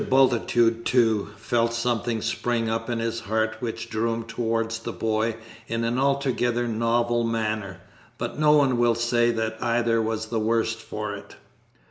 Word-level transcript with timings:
Bultitude 0.09 0.83
too, 0.83 1.29
felt 1.37 1.73
something 1.75 2.23
spring 2.23 2.71
up 2.71 2.89
in 2.89 2.97
his 2.97 3.19
heart 3.19 3.57
which 3.59 3.87
drew 3.87 4.11
him 4.11 4.23
towards 4.23 4.79
the 4.79 4.91
boy 4.91 5.35
in 5.67 5.83
an 5.83 5.99
altogether 5.99 6.67
novel 6.67 7.23
manner, 7.23 7.81
but 8.17 8.39
no 8.39 8.51
one 8.53 8.79
will 8.79 8.95
say 8.95 9.29
that 9.29 9.61
either 9.61 10.01
was 10.01 10.25
the 10.29 10.39
worse 10.39 10.73
for 10.73 11.13
it. 11.15 11.35